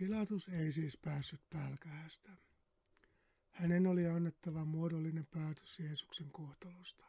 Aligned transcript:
Pilatus 0.00 0.48
ei 0.48 0.72
siis 0.72 0.96
päässyt 0.96 1.40
pälkähästä. 1.52 2.30
Hänen 3.50 3.86
oli 3.86 4.06
annettava 4.06 4.64
muodollinen 4.64 5.26
päätös 5.26 5.78
Jeesuksen 5.78 6.30
kohtalosta. 6.30 7.04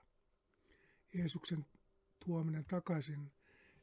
Jeesuksen 1.13 1.65
tuominen 2.25 2.65
takaisin 2.65 3.31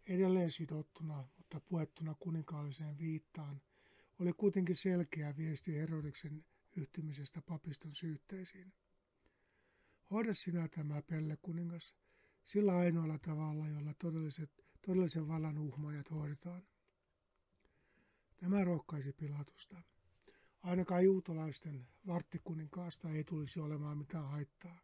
edelleen 0.07 0.51
sidottuna, 0.51 1.25
mutta 1.37 1.61
puettuna 1.61 2.15
kuninkaalliseen 2.15 2.99
viittaan, 2.99 3.61
oli 4.19 4.33
kuitenkin 4.33 4.77
selkeä 4.77 5.37
viesti 5.37 5.75
Herodiksen 5.75 6.45
yhtymisestä 6.77 7.43
papiston 7.43 7.95
syytteisiin. 7.95 8.73
Hoida 10.11 10.35
sinä 10.35 10.69
tämä 10.69 11.03
Pelle 11.03 11.39
kuningas 11.43 11.97
sillä 12.45 12.77
ainoalla 12.77 13.19
tavalla, 13.19 13.69
jolla 13.69 13.95
todelliset, 13.95 14.51
todellisen 14.87 15.29
vallan 15.29 15.59
uhmajat 15.59 16.11
hoidetaan. 16.11 16.63
Tämä 18.41 18.65
rohkaisi 18.65 19.13
Pilatusta. 19.13 19.83
Ainakaan 20.63 21.05
juutalaisten 21.05 21.89
varttikuninkaasta 22.07 23.11
ei 23.11 23.25
tulisi 23.25 23.61
olemaan 23.61 23.99
mitään 23.99 24.29
haittaa. 24.29 24.81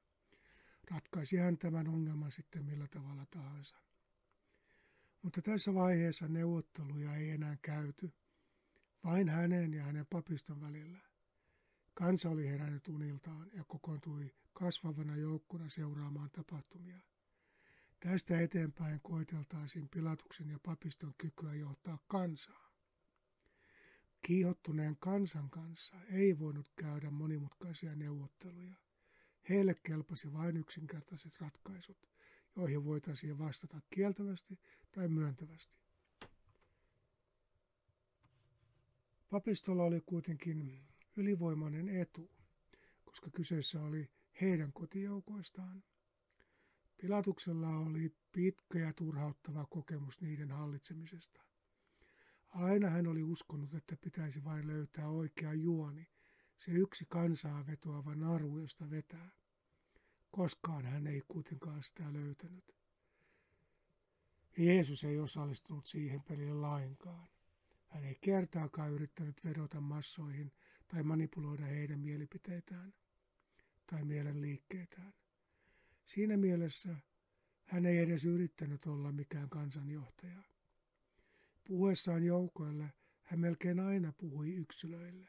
Ratkaisi 0.91 1.37
hän 1.37 1.59
tämän 1.59 1.89
ongelman 1.89 2.33
sitten 2.33 2.65
millä 2.65 2.87
tavalla 2.89 3.27
tahansa. 3.31 3.77
Mutta 5.23 5.43
tässä 5.43 5.75
vaiheessa 5.75 6.29
neuvotteluja 6.29 7.15
ei 7.15 7.31
enää 7.31 7.57
käyty, 7.63 8.13
vain 9.05 9.29
hänen 9.29 9.75
ja 9.75 9.85
hänen 9.85 10.07
papiston 10.07 10.61
välillä. 10.61 11.01
Kansa 11.95 12.31
oli 12.31 12.49
herännyt 12.49 12.89
uniltaan 12.89 13.51
ja 13.53 13.65
kokoontui 13.65 14.35
kasvavana 14.53 15.17
joukkona 15.17 15.69
seuraamaan 15.69 16.31
tapahtumia. 16.31 17.01
Tästä 18.01 18.41
eteenpäin 18.41 19.01
koiteltaisiin 19.03 19.89
Pilatuksen 19.89 20.51
ja 20.51 20.59
papiston 20.63 21.15
kykyä 21.19 21.55
johtaa 21.55 21.99
kansaa. 22.07 22.74
Kiihottuneen 24.27 24.97
kansan 25.01 25.51
kanssa 25.51 25.97
ei 26.13 26.39
voinut 26.39 26.73
käydä 26.77 27.11
monimutkaisia 27.11 27.95
neuvotteluja. 27.97 28.75
Heille 29.49 29.75
kelpasi 29.75 30.33
vain 30.33 30.57
yksinkertaiset 30.57 31.41
ratkaisut, 31.41 32.09
joihin 32.57 32.85
voitaisiin 32.85 33.39
vastata 33.39 33.81
kieltävästi 33.91 34.59
tai 34.93 35.09
myöntävästi. 35.09 35.77
Papistolla 39.31 39.83
oli 39.85 40.01
kuitenkin 40.01 40.81
ylivoimainen 41.17 41.89
etu, 41.89 42.31
koska 43.05 43.31
kyseessä 43.31 43.83
oli 43.83 44.11
heidän 44.41 44.73
kotijoukoistaan. 44.73 45.85
Pilatuksella 47.01 47.69
oli 47.69 48.15
pitkä 48.33 48.79
ja 48.79 48.93
turhauttava 48.93 49.67
kokemus 49.67 50.21
niiden 50.21 50.51
hallitsemisesta. 50.51 51.54
Aina 52.55 52.89
hän 52.91 53.07
oli 53.07 53.23
uskonut, 53.23 53.75
että 53.75 53.97
pitäisi 53.97 54.45
vain 54.45 54.67
löytää 54.67 55.09
oikea 55.09 55.55
juoni, 55.55 56.09
se 56.59 56.71
yksi 56.71 57.05
kansaa 57.09 57.67
vetoava 57.67 58.15
naru, 58.15 58.59
josta 58.59 58.91
vetää. 58.91 59.31
Koskaan 60.31 60.85
hän 60.85 61.07
ei 61.07 61.23
kuitenkaan 61.29 61.83
sitä 61.83 62.13
löytänyt. 62.13 62.75
Jeesus 64.59 65.05
ei 65.05 65.19
osallistunut 65.19 65.87
siihen 65.87 66.23
peliin 66.23 66.63
lainkaan. 66.63 67.29
Hän 67.87 68.05
ei 68.05 68.19
kertaakaan 68.21 68.91
yrittänyt 68.91 69.45
vedota 69.45 69.81
massoihin 69.81 70.53
tai 70.89 71.03
manipuloida 71.03 71.65
heidän 71.65 72.01
mielipiteitään 72.01 72.95
tai 73.87 74.05
mielenliikkeitään. 74.05 75.13
Siinä 76.05 76.37
mielessä 76.37 76.97
hän 77.65 77.87
ei 77.87 77.99
edes 77.99 78.25
yrittänyt 78.25 78.87
olla 78.87 79.13
mikään 79.13 79.51
kansanjohtaja. 79.51 80.54
Puhuessaan 81.65 82.25
joukoille 82.25 82.93
hän 83.23 83.41
melkein 83.41 83.81
aina 83.81 84.13
puhui 84.13 84.55
yksilöille, 84.55 85.29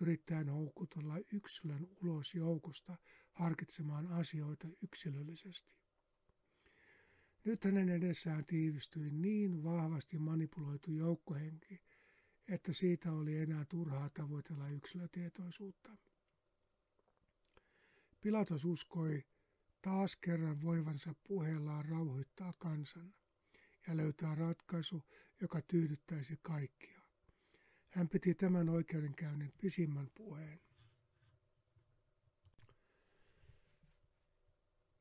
yrittäen 0.00 0.48
houkutella 0.48 1.18
yksilön 1.32 1.88
ulos 2.02 2.34
joukosta 2.34 2.96
harkitsemaan 3.32 4.06
asioita 4.06 4.68
yksilöllisesti. 4.82 5.74
Nyt 7.44 7.64
hänen 7.64 7.88
edessään 7.88 8.44
tiivistyi 8.44 9.10
niin 9.10 9.64
vahvasti 9.64 10.18
manipuloitu 10.18 10.90
joukkohenki, 10.90 11.80
että 12.48 12.72
siitä 12.72 13.12
oli 13.12 13.36
enää 13.36 13.64
turhaa 13.64 14.10
tavoitella 14.10 14.68
yksilötietoisuutta. 14.68 15.96
Pilatos 18.20 18.64
uskoi 18.64 19.24
taas 19.82 20.16
kerran 20.16 20.62
voivansa 20.62 21.14
puheellaan 21.24 21.84
rauhoittaa 21.84 22.52
kansan 22.58 23.14
ja 23.86 23.96
löytää 23.96 24.34
ratkaisu, 24.34 25.02
joka 25.40 25.62
tyydyttäisi 25.62 26.38
kaikkia. 26.42 27.00
Hän 27.90 28.08
piti 28.08 28.34
tämän 28.34 28.68
oikeudenkäynnin 28.68 29.52
pisimmän 29.60 30.10
puheen. 30.14 30.60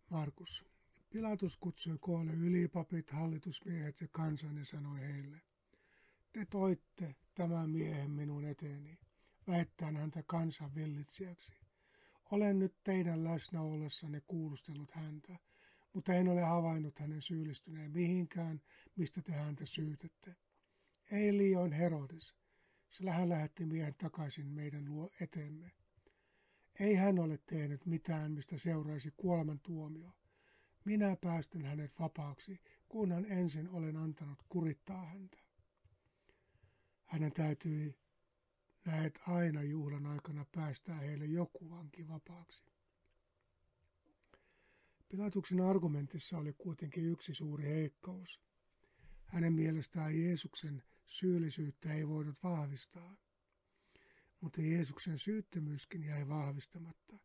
Markus. 0.09 0.65
Pilatus 1.09 1.57
kutsui 1.57 1.97
koolle 1.99 2.33
ylipapit, 2.33 3.09
hallitusmiehet 3.11 4.01
ja 4.01 4.07
kansan 4.11 4.57
ja 4.57 4.65
sanoi 4.65 4.99
heille, 4.99 5.41
te 6.33 6.45
toitte 6.45 7.15
tämän 7.35 7.69
miehen 7.69 8.11
minun 8.11 8.45
eteeni, 8.45 8.99
väittäen 9.47 9.97
häntä 9.97 10.23
kansan 10.27 10.75
villitsijäksi. 10.75 11.53
Olen 12.31 12.59
nyt 12.59 12.75
teidän 12.83 13.23
läsnä 13.23 13.61
ollessanne 13.61 14.21
kuulustellut 14.27 14.91
häntä, 14.91 15.39
mutta 15.95 16.13
en 16.13 16.27
ole 16.27 16.41
havainnut 16.41 16.99
hänen 16.99 17.21
syyllistyneen 17.21 17.91
mihinkään, 17.91 18.61
mistä 18.95 19.21
te 19.21 19.31
häntä 19.31 19.65
syytätte. 19.65 20.35
Ei 21.11 21.37
liioin 21.37 21.71
Herodes, 21.71 22.35
sillä 22.89 23.11
hän 23.11 23.29
lähetti 23.29 23.65
miehen 23.65 23.95
takaisin 23.95 24.47
meidän 24.47 24.85
luo 24.85 25.09
eteemme. 25.21 25.71
Ei 26.79 26.95
hän 26.95 27.19
ole 27.19 27.39
tehnyt 27.45 27.85
mitään, 27.85 28.31
mistä 28.31 28.57
seuraisi 28.57 29.13
kuoleman 29.17 29.59
tuomio. 29.59 30.11
Minä 30.85 31.17
päästän 31.21 31.65
hänet 31.65 31.99
vapaaksi, 31.99 32.61
kunhan 32.89 33.25
ensin 33.25 33.69
olen 33.69 33.97
antanut 33.97 34.43
kurittaa 34.49 35.05
häntä. 35.05 35.37
Hänen 37.05 37.31
täytyi 37.31 37.97
näet 38.85 39.19
aina 39.27 39.63
juhlan 39.63 40.05
aikana 40.05 40.45
päästää 40.55 40.99
heille 40.99 41.25
joku 41.25 41.69
vanki 41.69 42.07
vapaaksi. 42.07 42.63
Pilatuksen 45.15 45.61
argumentissa 45.61 46.37
oli 46.37 46.53
kuitenkin 46.53 47.05
yksi 47.05 47.33
suuri 47.33 47.63
heikkous. 47.63 48.41
Hänen 49.25 49.53
mielestään 49.53 50.21
Jeesuksen 50.21 50.83
syyllisyyttä 51.05 51.93
ei 51.93 52.07
voinut 52.07 52.43
vahvistaa. 52.43 53.15
Mutta 54.41 54.61
Jeesuksen 54.61 55.17
syyttömyyskin 55.17 56.03
jäi 56.03 56.27
vahvistamatta, 56.27 57.19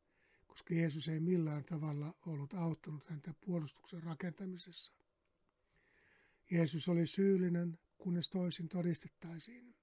koska 0.46 0.74
Jeesus 0.74 1.08
ei 1.08 1.20
millään 1.20 1.64
tavalla 1.64 2.14
ollut 2.26 2.54
auttanut 2.54 3.06
häntä 3.06 3.34
puolustuksen 3.40 4.02
rakentamisessa. 4.02 4.92
Jeesus 6.50 6.88
oli 6.88 7.06
syyllinen, 7.06 7.78
kunnes 7.98 8.28
toisin 8.28 8.68
todistettaisiin 8.68 9.74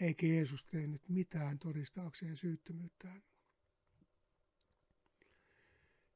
eikä 0.00 0.26
Jeesus 0.26 0.64
tehnyt 0.64 1.08
mitään 1.08 1.58
todistaakseen 1.58 2.36
syyttömyyttään. 2.36 3.22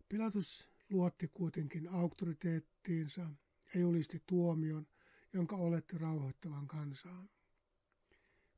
Pilatus 0.08 0.78
luotti 0.91 1.28
kuitenkin 1.28 1.88
auktoriteettiinsa 1.88 3.31
ja 3.75 3.81
julisti 3.81 4.22
tuomion, 4.26 4.87
jonka 5.32 5.56
olette 5.56 5.99
rauhoittavan 5.99 6.69
kansaan. 6.69 7.31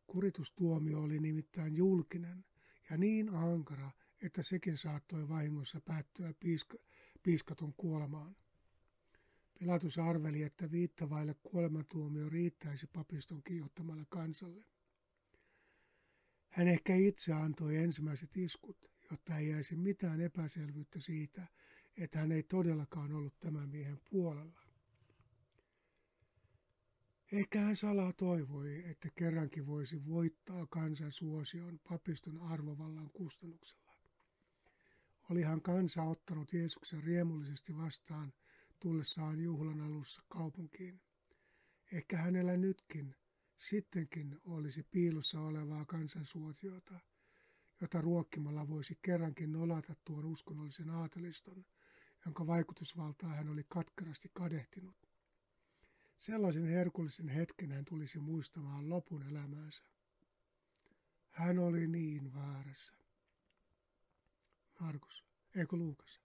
Kuritustuomio 0.07 1.01
oli 1.01 1.19
nimittäin 1.19 1.77
julkinen 1.77 2.45
ja 2.91 2.97
niin 2.97 3.29
ankara, 3.29 3.91
että 4.23 4.43
sekin 4.43 4.77
saattoi 4.77 5.29
vahingossa 5.29 5.81
päättyä 5.81 6.35
piiska, 6.41 6.79
piiskatun 7.23 7.75
kuolemaan. 7.77 8.37
Pilatus 9.59 9.99
arveli, 9.99 10.43
että 10.43 10.71
viittavaille 10.71 11.35
kuolemantuomio 11.43 12.29
riittäisi 12.29 12.87
papiston 12.87 13.43
kiihottamalle 13.43 14.07
kansalle. 14.09 14.65
Hän 16.49 16.69
ehkä 16.69 16.95
itse 16.97 17.33
antoi 17.33 17.77
ensimmäiset 17.77 18.37
iskut, 18.37 18.91
jotta 19.11 19.37
ei 19.37 19.49
jäisi 19.49 19.77
mitään 19.77 20.21
epäselvyyttä 20.21 21.01
siitä, 21.01 21.47
että 21.97 22.19
hän 22.19 22.33
ei 22.33 22.43
todellakaan 22.43 23.13
ollut 23.13 23.41
tämän 23.41 23.69
miehen 23.69 24.01
puolella. 24.11 24.61
Ehkä 27.33 27.61
hän 27.61 27.77
salaa 27.77 28.13
toivoi, 28.13 28.91
että 28.91 29.09
kerrankin 29.15 29.67
voisi 29.67 30.07
voittaa 30.07 30.67
kansan 30.67 31.13
suosion 31.13 31.81
papiston 31.89 32.41
arvovallan 32.41 33.11
kustannuksella. 33.13 33.95
Olihan 35.31 35.63
kansa 35.63 36.03
ottanut 36.03 36.53
Jeesuksen 36.53 37.03
riemullisesti 37.03 37.77
vastaan 37.77 38.33
tullessaan 38.81 39.41
juhlan 39.41 39.81
alussa 39.81 40.23
kaupunkiin. 40.29 41.01
Ehkä 41.93 42.17
hänellä 42.17 42.57
nytkin 42.57 43.15
sittenkin 43.57 44.39
olisi 44.45 44.83
piilossa 44.83 45.41
olevaa 45.41 45.85
kansansuotiota, 45.85 47.01
jota 47.81 48.01
ruokkimalla 48.01 48.69
voisi 48.69 48.99
kerrankin 49.03 49.53
nolata 49.53 49.95
tuon 50.05 50.25
uskonnollisen 50.25 50.91
aateliston, 50.91 51.65
jonka 52.25 52.47
vaikutusvaltaa 52.47 53.35
hän 53.35 53.49
oli 53.49 53.65
katkerasti 53.69 54.31
kadehtinut. 54.33 55.11
Sellaisen 56.19 56.67
herkullisen 56.67 57.29
hetken 57.29 57.73
hän 57.73 57.85
tulisi 57.85 58.19
muistamaan 58.19 58.89
lopun 58.89 59.23
elämäänsä. 59.23 59.83
hän 61.31 61.59
oli 61.59 61.87
niin 61.87 62.35
väärässä. 62.35 62.95
Markus, 64.81 65.25
eikö 65.55 65.77
Luukas? 65.77 66.21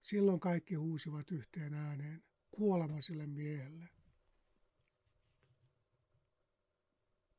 Silloin 0.00 0.40
kaikki 0.40 0.74
huusivat 0.74 1.30
yhteen 1.30 1.74
ääneen, 1.74 2.24
kuolema 2.50 3.00
sille 3.00 3.26
miehelle. 3.26 3.88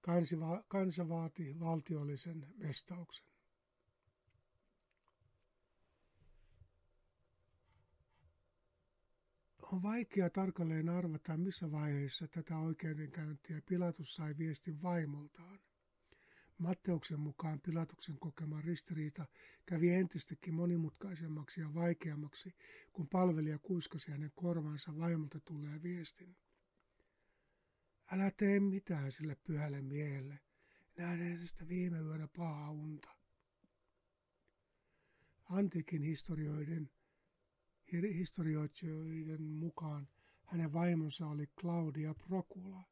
Kansa, 0.02 0.36
kansa 0.68 1.10
vaati 1.10 1.60
valtiollisen 1.60 2.48
mestauksen. 2.56 3.37
On 9.72 9.84
vaikea 9.84 10.30
tarkalleen 10.30 10.90
arvata, 10.90 11.38
missä 11.38 11.72
vaiheessa 11.72 12.28
tätä 12.28 12.58
oikeudenkäyntiä 12.58 13.62
Pilatus 13.66 14.16
sai 14.16 14.38
viestin 14.38 14.82
vaimoltaan. 14.82 15.60
Matteuksen 16.58 17.20
mukaan 17.20 17.62
Pilatuksen 17.62 18.20
kokema 18.20 18.62
ristiriita 18.62 19.26
kävi 19.66 19.94
entistäkin 19.94 20.54
monimutkaisemmaksi 20.54 21.62
ja 21.62 21.74
vaikeammaksi, 21.74 22.56
kun 22.94 23.08
palvelija 23.10 23.60
kuiskasi 23.60 24.12
hänen 24.12 24.32
korvansa 24.36 24.98
vaimolta 24.98 25.40
tulee 25.40 25.84
viestin. 25.84 26.36
Älä 28.12 28.32
tee 28.32 28.60
mitään 28.60 29.12
sille 29.12 29.36
pyhälle 29.44 29.82
miehelle. 29.82 30.40
Näen 30.98 31.48
sitä 31.48 31.68
viime 31.68 32.00
yönä 32.00 32.28
pahaa 32.28 32.72
unta. 32.72 33.10
Antiikin 35.50 36.02
historioiden, 36.04 36.90
historioitsijoiden 37.94 39.44
mukaan 39.44 40.08
hänen 40.46 40.74
vaimonsa 40.74 41.28
oli 41.28 41.48
Claudia 41.60 42.14
Procula, 42.14 42.84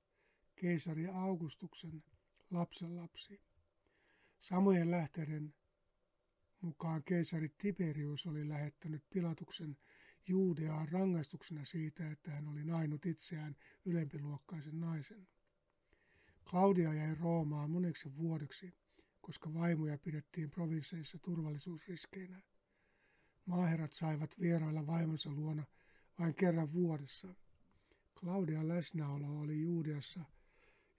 keisari 0.55 1.07
Augustuksen 1.07 2.03
lapsenlapsi. 2.51 3.41
Samojen 4.39 4.91
lähteiden 4.91 5.53
mukaan 6.61 7.03
keisari 7.03 7.49
Tiberius 7.49 8.27
oli 8.27 8.49
lähettänyt 8.49 9.03
Pilatuksen 9.09 9.77
Juudeaan 10.27 10.89
rangaistuksena 10.89 11.65
siitä, 11.65 12.11
että 12.11 12.31
hän 12.31 12.47
oli 12.47 12.63
nainut 12.65 13.05
itseään 13.05 13.55
ylempiluokkaisen 13.85 14.79
naisen. 14.79 15.27
Claudia 16.45 16.93
jäi 16.93 17.15
Roomaan 17.15 17.71
moneksi 17.71 18.17
vuodeksi, 18.17 18.73
koska 19.21 19.53
vaimoja 19.53 19.97
pidettiin 19.97 20.49
provinsseissa 20.49 21.19
turvallisuusriskeinä. 21.19 22.41
Maaherrat 23.45 23.93
saivat 23.93 24.39
vierailla 24.39 24.87
vaimonsa 24.87 25.31
luona 25.31 25.63
vain 26.19 26.35
kerran 26.35 26.73
vuodessa. 26.73 27.27
Claudian 28.19 28.67
läsnäolo 28.67 29.39
oli 29.39 29.61
Juudeassa 29.61 30.19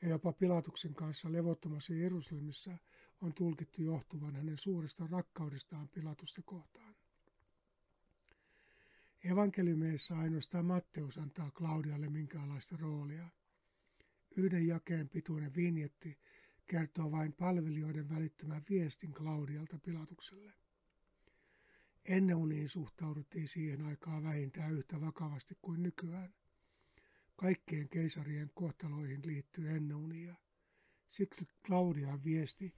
ja 0.02 0.08
jopa 0.08 0.32
Pilatuksen 0.32 0.94
kanssa 0.94 1.32
levottomassa 1.32 1.94
Jerusalemissa 1.94 2.78
on 3.20 3.34
tulkittu 3.34 3.82
johtuvan 3.82 4.34
hänen 4.34 4.56
suuresta 4.56 5.06
rakkaudestaan 5.06 5.88
Pilatusta 5.88 6.42
kohtaan. 6.44 6.94
Evankeliumeissa 9.24 10.18
ainoastaan 10.18 10.64
Matteus 10.64 11.18
antaa 11.18 11.50
Claudialle 11.50 12.08
minkäänlaista 12.08 12.76
roolia. 12.76 13.28
Yhden 14.36 14.66
jakeen 14.66 15.08
pituinen 15.08 15.54
vinjetti 15.54 16.18
kertoo 16.66 17.10
vain 17.10 17.32
palvelijoiden 17.32 18.08
välittämän 18.08 18.62
viestin 18.70 19.12
Claudialta 19.12 19.78
Pilatukselle. 19.78 20.52
Enneuniin 22.08 22.68
suhtauduttiin 22.68 23.48
siihen 23.48 23.82
aikaan 23.82 24.22
vähintään 24.22 24.72
yhtä 24.72 25.00
vakavasti 25.00 25.58
kuin 25.62 25.82
nykyään. 25.82 26.34
Kaikkien 27.36 27.88
keisarien 27.88 28.50
kohtaloihin 28.54 29.26
liittyy 29.26 29.70
enneunia. 29.70 30.34
Siksi 31.06 31.48
Claudian 31.66 32.24
viesti 32.24 32.74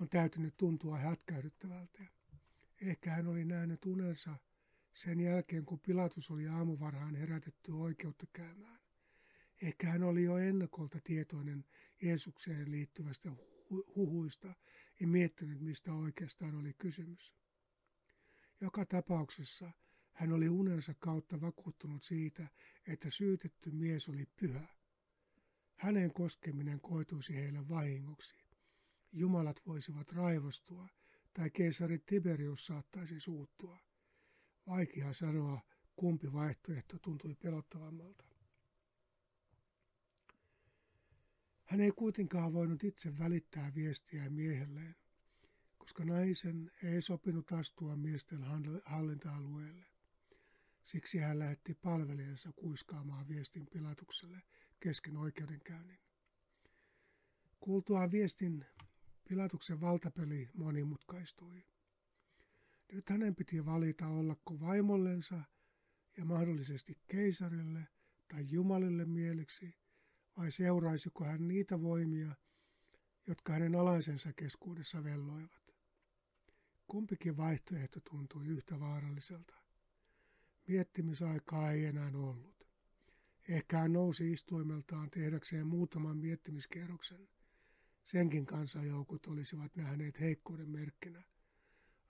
on 0.00 0.08
täytynyt 0.08 0.56
tuntua 0.56 0.98
hätkähdyttävältä. 0.98 2.02
Ehkä 2.80 3.10
hän 3.10 3.26
oli 3.26 3.44
nähnyt 3.44 3.86
unensa 3.86 4.36
sen 4.92 5.20
jälkeen, 5.20 5.64
kun 5.64 5.80
Pilatus 5.80 6.30
oli 6.30 6.48
aamuvarhaan 6.48 7.14
herätetty 7.14 7.72
oikeutta 7.72 8.26
käymään. 8.32 8.80
Ehkä 9.62 9.86
hän 9.86 10.02
oli 10.02 10.24
jo 10.24 10.36
ennakolta 10.36 10.98
tietoinen 11.04 11.64
Jeesukseen 12.02 12.70
liittyvästä 12.70 13.30
huhuista 13.96 14.54
ja 15.00 15.06
miettinyt, 15.06 15.60
mistä 15.60 15.92
oikeastaan 15.92 16.54
oli 16.54 16.72
kysymys. 16.72 17.34
Joka 18.60 18.86
tapauksessa 18.86 19.72
hän 20.12 20.32
oli 20.32 20.48
unensa 20.48 20.94
kautta 20.98 21.40
vakuuttunut 21.40 22.02
siitä, 22.02 22.48
että 22.86 23.10
syytetty 23.10 23.70
mies 23.70 24.08
oli 24.08 24.26
pyhä. 24.36 24.66
Hänen 25.76 26.12
koskeminen 26.12 26.80
koituisi 26.80 27.34
heille 27.36 27.68
vahingoksi. 27.68 28.36
Jumalat 29.12 29.60
voisivat 29.66 30.12
raivostua 30.12 30.88
tai 31.32 31.50
keisari 31.50 31.98
Tiberius 31.98 32.66
saattaisi 32.66 33.20
suuttua. 33.20 33.78
Vaikea 34.66 35.12
sanoa, 35.12 35.60
kumpi 35.96 36.32
vaihtoehto 36.32 36.98
tuntui 36.98 37.34
pelottavammalta. 37.34 38.24
Hän 41.64 41.80
ei 41.80 41.90
kuitenkaan 41.90 42.52
voinut 42.52 42.84
itse 42.84 43.18
välittää 43.18 43.74
viestiä 43.74 44.30
miehelleen, 44.30 44.96
koska 45.88 46.04
naisen 46.04 46.70
ei 46.82 47.02
sopinut 47.02 47.52
astua 47.52 47.96
miesten 47.96 48.44
hallinta-alueelle. 48.84 49.86
Siksi 50.84 51.18
hän 51.18 51.38
lähetti 51.38 51.74
palvelijansa 51.74 52.52
kuiskaamaan 52.52 53.28
viestin 53.28 53.66
Pilatukselle 53.66 54.42
kesken 54.80 55.16
oikeudenkäynnin. 55.16 55.98
Kuultuaan 57.60 58.10
viestin 58.10 58.64
Pilatuksen 59.28 59.80
valtapeli 59.80 60.48
monimutkaistui. 60.54 61.64
Nyt 62.92 63.10
hänen 63.10 63.34
piti 63.34 63.66
valita 63.66 64.06
ollako 64.06 64.60
vaimollensa 64.60 65.42
ja 66.16 66.24
mahdollisesti 66.24 66.98
keisarille 67.06 67.88
tai 68.28 68.46
Jumalille 68.50 69.04
mieliksi, 69.04 69.74
vai 70.36 70.50
seuraisiko 70.50 71.24
hän 71.24 71.48
niitä 71.48 71.82
voimia, 71.82 72.34
jotka 73.26 73.52
hänen 73.52 73.74
alaisensa 73.74 74.32
keskuudessa 74.32 75.04
velloivat. 75.04 75.67
Kumpikin 76.88 77.36
vaihtoehto 77.36 78.00
tuntui 78.00 78.46
yhtä 78.46 78.80
vaaralliselta. 78.80 79.54
Miettimisaikaa 80.66 81.72
ei 81.72 81.84
enää 81.84 82.10
ollut. 82.14 82.66
Ehkä 83.48 83.78
hän 83.78 83.92
nousi 83.92 84.32
istuimeltaan 84.32 85.10
tehdäkseen 85.10 85.66
muutaman 85.66 86.16
miettimiskerroksen. 86.16 87.28
Senkin 88.04 88.46
kansanjoukot 88.46 89.26
olisivat 89.26 89.76
nähneet 89.76 90.20
heikkouden 90.20 90.68
merkkinä– 90.68 91.22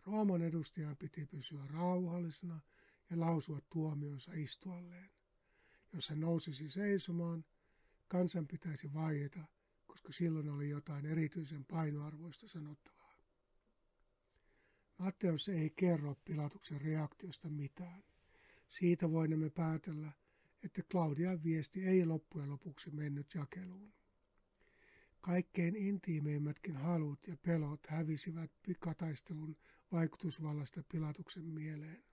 Rooman 0.09 0.43
edustajan 0.43 0.97
piti 0.97 1.27
pysyä 1.27 1.67
rauhallisena 1.67 2.61
ja 3.11 3.21
lausua 3.21 3.61
tuomionsa 3.71 4.33
istualleen. 4.35 5.11
Jos 5.93 6.09
hän 6.09 6.21
nousisi 6.21 6.71
seisomaan, 6.71 7.45
kansan 8.09 8.47
pitäisi 8.47 8.95
vaieta, 8.95 9.45
koska 9.87 10.13
silloin 10.13 10.49
oli 10.49 10.71
jotain 10.71 11.07
erityisen 11.07 11.65
painoarvoista 11.65 12.49
sanottavaa. 12.49 12.98
Matteus 14.99 15.49
ei 15.49 15.71
kerro 15.71 16.17
Pilatuksen 16.25 16.81
reaktiosta 16.81 17.49
mitään. 17.49 18.03
Siitä 18.69 19.11
voimme 19.11 19.51
päätellä, 19.51 20.13
että 20.65 20.83
Claudian 20.83 21.43
viesti 21.43 21.85
ei 21.85 22.05
loppujen 22.07 22.51
lopuksi 22.51 22.91
mennyt 22.91 23.35
jakeluun. 23.35 23.93
Kaikkein 25.21 25.77
intiimeimmätkin 25.77 26.77
halut 26.77 27.27
ja 27.27 27.37
pelot 27.37 27.87
hävisivät 27.87 28.51
pikataistelun 28.63 29.57
vaikutusvallasta 29.93 30.83
Pilatuksen 30.93 31.45
mieleen. 31.45 32.05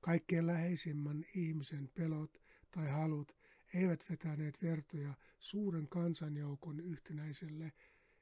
Kaikkein 0.00 0.46
läheisimmän 0.46 1.24
ihmisen 1.34 1.88
pelot 1.94 2.42
tai 2.70 2.88
halut 2.88 3.36
eivät 3.74 4.04
vetäneet 4.10 4.62
vertoja 4.62 5.14
suuren 5.38 5.88
kansanjoukon 5.88 6.80
yhtenäiselle, 6.80 7.72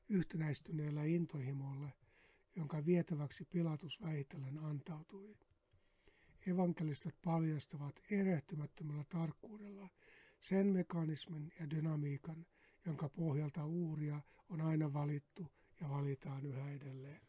yhtenäistyneellä 0.09 1.05
intohimolle, 1.05 1.93
jonka 2.57 2.87
vietäväksi 2.87 3.45
Pilatus 3.45 4.03
vähitellen 4.03 4.59
antautui. 4.59 5.37
Evankelistat 6.47 7.15
paljastavat 7.25 8.01
erehtymättömällä 8.11 9.05
tarkkuudella 9.05 9.89
sen 10.41 10.67
mekanismin 10.67 11.53
ja 11.61 11.71
dynamiikan, 11.71 12.47
jonka 12.87 13.09
pohjalta 13.09 13.67
uuria 13.67 14.21
on 14.49 14.61
aina 14.61 14.93
valittu 14.93 15.53
ja 15.81 15.89
valitaan 15.89 16.47
yhä 16.47 16.71
edelleen. 16.71 17.21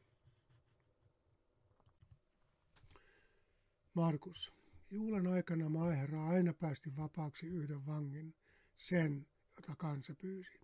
Markus. 3.94 4.54
Juulan 4.92 5.28
aikana 5.28 5.70
maaherra 5.70 6.28
aina 6.28 6.54
päästi 6.54 6.96
vapaaksi 6.98 7.48
yhden 7.48 7.86
vangin, 7.86 8.36
sen, 8.76 9.28
jota 9.56 9.76
kansa 9.76 10.16
pyysi. 10.16 10.60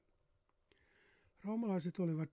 Roomalaiset 1.43 1.99
olivat 1.99 2.29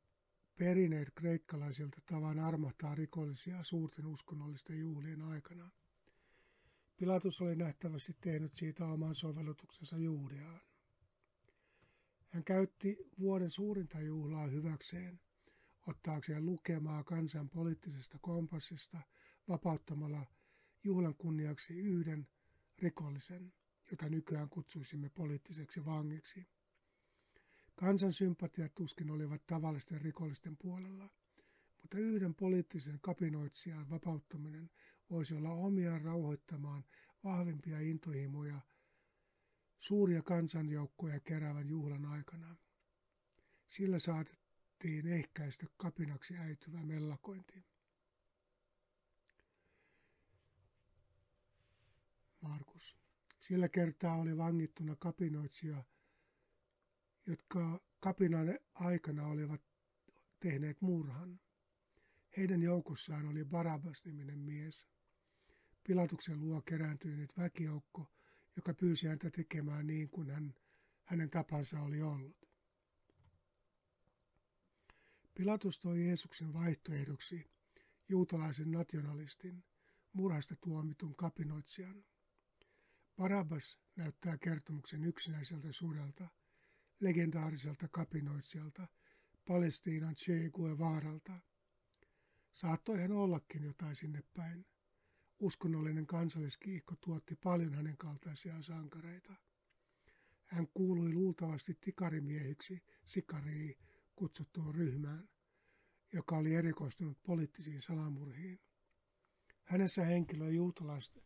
perineet 0.58 1.10
kreikkalaisilta 1.14 2.00
tavan 2.06 2.38
armahtaa 2.38 2.94
rikollisia 2.94 3.62
suurten 3.62 4.06
uskonnollisten 4.06 4.78
juhlien 4.78 5.22
aikana. 5.22 5.70
Pilatus 6.96 7.40
oli 7.40 7.56
nähtävästi 7.56 8.16
tehnyt 8.20 8.54
siitä 8.54 8.86
oman 8.86 9.14
sovellutuksensa 9.14 9.98
Juudeaan. 9.98 10.60
Hän 12.28 12.44
käytti 12.44 12.96
vuoden 13.18 13.50
suurinta 13.50 14.00
juhlaa 14.00 14.46
hyväkseen, 14.46 15.20
ottaakseen 15.86 16.46
lukemaa 16.46 17.04
kansan 17.04 17.48
poliittisesta 17.48 18.18
kompassista 18.20 18.98
vapauttamalla 19.48 20.26
juhlan 20.84 21.14
kunniaksi 21.14 21.74
yhden 21.78 22.28
rikollisen, 22.78 23.52
jota 23.90 24.08
nykyään 24.08 24.48
kutsuisimme 24.48 25.08
poliittiseksi 25.08 25.84
vangiksi. 25.84 26.46
Kansan 27.76 28.12
sympatiat 28.12 28.74
tuskin 28.74 29.10
olivat 29.10 29.46
tavallisten 29.46 30.00
rikollisten 30.00 30.56
puolella, 30.56 31.10
mutta 31.82 31.98
yhden 31.98 32.34
poliittisen 32.34 32.98
kapinoitsijan 33.00 33.90
vapauttaminen 33.90 34.70
voisi 35.10 35.34
olla 35.34 35.50
omiaan 35.50 36.02
rauhoittamaan 36.02 36.84
vahvimpia 37.24 37.80
intohimoja 37.80 38.60
suuria 39.78 40.22
kansanjoukkoja 40.22 41.20
keräävän 41.20 41.68
juhlan 41.68 42.06
aikana. 42.06 42.56
Sillä 43.66 43.98
saatettiin 43.98 45.06
ehkäistä 45.06 45.66
kapinaksi 45.76 46.36
äityvä 46.36 46.82
mellakointi. 46.82 47.64
Markus. 52.40 52.96
Sillä 53.40 53.68
kertaa 53.68 54.16
oli 54.16 54.36
vangittuna 54.36 54.96
kapinoitsija, 54.96 55.84
jotka 57.26 57.80
kapinan 58.00 58.58
aikana 58.74 59.26
olivat 59.26 59.60
tehneet 60.40 60.80
murhan. 60.80 61.40
Heidän 62.36 62.62
joukossaan 62.62 63.26
oli 63.28 63.44
Barabas-niminen 63.44 64.38
mies. 64.38 64.88
Pilatuksen 65.84 66.40
luo 66.40 66.62
kerääntyi 66.62 67.16
nyt 67.16 67.38
väkijoukko, 67.38 68.10
joka 68.56 68.74
pyysi 68.74 69.06
häntä 69.06 69.30
tekemään 69.30 69.86
niin 69.86 70.08
kuin 70.08 70.30
hän, 70.30 70.54
hänen 71.04 71.30
tapansa 71.30 71.80
oli 71.80 72.02
ollut. 72.02 72.36
Pilatus 75.34 75.78
toi 75.78 76.06
Jeesuksen 76.06 76.52
vaihtoehdoksi 76.52 77.50
juutalaisen 78.08 78.70
nationalistin, 78.70 79.64
murhasta 80.12 80.54
tuomitun 80.60 81.16
kapinoitsijan. 81.16 82.04
Barabbas 83.16 83.80
näyttää 83.96 84.38
kertomuksen 84.38 85.04
yksinäiseltä 85.04 85.72
sudelta, 85.72 86.28
legendaariselta 87.00 87.88
kapinoitsijalta, 87.88 88.88
Palestiinan 89.46 90.14
Che 90.14 90.50
Guevaralta. 90.50 91.32
Saattoi 92.52 93.00
hän 93.00 93.12
ollakin 93.12 93.62
jotain 93.62 93.96
sinne 93.96 94.22
päin. 94.34 94.66
Uskonnollinen 95.38 96.06
kansalliskiihko 96.06 96.94
tuotti 97.00 97.36
paljon 97.36 97.74
hänen 97.74 97.96
kaltaisiaan 97.96 98.62
sankareita. 98.62 99.34
Hän 100.44 100.68
kuului 100.74 101.12
luultavasti 101.12 101.78
tikarimiehiksi 101.80 102.82
sikariin 103.04 103.78
kutsuttuun 104.16 104.74
ryhmään, 104.74 105.28
joka 106.12 106.36
oli 106.36 106.54
erikoistunut 106.54 107.22
poliittisiin 107.22 107.80
salamurhiin. 107.80 108.60
Hänessä, 109.62 110.04
henkilö, 110.04 110.46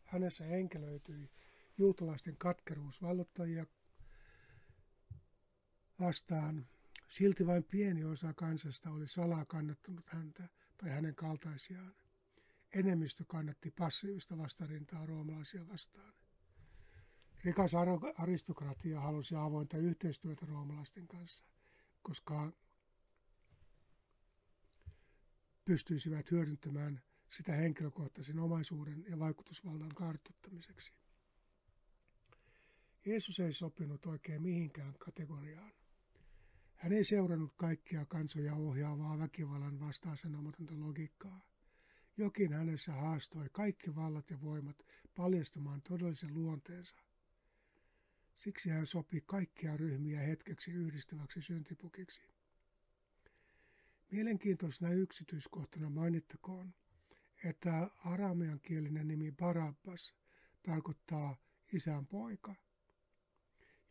hänessä 0.03 0.43
henkilöityi 0.43 1.29
juutalaisten 1.77 2.37
katkeruus 2.37 3.01
vallottajia 3.01 3.65
vastaan. 6.01 6.67
Silti 7.07 7.47
vain 7.47 7.63
pieni 7.63 8.03
osa 8.03 8.33
kansasta 8.33 8.89
oli 8.89 9.07
salaa 9.07 9.45
kannattanut 9.45 10.09
häntä 10.09 10.49
tai 10.77 10.89
hänen 10.89 11.15
kaltaisiaan. 11.15 11.95
Enemmistö 12.73 13.23
kannatti 13.27 13.71
passiivista 13.71 14.37
vastarintaa 14.37 15.05
roomalaisia 15.05 15.67
vastaan. 15.67 16.13
Rikas 17.43 17.71
aristokratia 18.17 18.99
halusi 18.99 19.35
avointa 19.35 19.77
yhteistyötä 19.77 20.45
roomalaisten 20.45 21.07
kanssa, 21.07 21.45
koska 22.01 22.51
pystyisivät 25.65 26.31
hyödyntämään 26.31 27.01
sitä 27.29 27.51
henkilökohtaisen 27.51 28.39
omaisuuden 28.39 29.05
ja 29.09 29.19
vaikutusvallan 29.19 29.95
kartuttamiseksi. 29.95 30.93
Jeesus 33.05 33.39
ei 33.39 33.53
sopinut 33.53 34.05
oikein 34.05 34.41
mihinkään 34.41 34.93
kategoriaan. 34.99 35.71
Hän 36.81 36.93
ei 36.93 37.03
seurannut 37.03 37.53
kaikkia 37.57 38.05
kansoja 38.05 38.55
ohjaavaa 38.55 39.19
väkivallan 39.19 39.79
vastaasenomatonta 39.79 40.73
logiikkaa. 40.79 41.41
Jokin 42.17 42.53
hänessä 42.53 42.91
haastoi 42.93 43.49
kaikki 43.51 43.95
vallat 43.95 44.29
ja 44.29 44.41
voimat 44.41 44.85
paljastamaan 45.15 45.81
todellisen 45.81 46.33
luonteensa. 46.33 46.95
Siksi 48.35 48.69
hän 48.69 48.85
sopi 48.85 49.23
kaikkia 49.25 49.77
ryhmiä 49.77 50.19
hetkeksi 50.19 50.71
yhdistäväksi 50.71 51.41
syntipukiksi. 51.41 52.21
Mielenkiintoisena 54.11 54.91
yksityiskohtana 54.91 55.89
mainittakoon, 55.89 56.73
että 57.43 57.89
arameankielinen 58.05 59.07
nimi 59.07 59.31
Barabbas 59.31 60.15
tarkoittaa 60.63 61.37
isän 61.73 62.07
poika– 62.07 62.55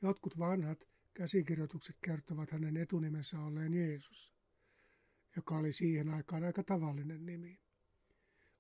Jotkut 0.02 0.38
vanhat 0.38 0.88
käsikirjoitukset 1.20 1.96
kertovat 2.04 2.50
hänen 2.50 2.76
etunimensä 2.76 3.40
olleen 3.40 3.74
Jeesus, 3.74 4.34
joka 5.36 5.58
oli 5.58 5.72
siihen 5.72 6.08
aikaan 6.08 6.44
aika 6.44 6.62
tavallinen 6.62 7.26
nimi. 7.26 7.60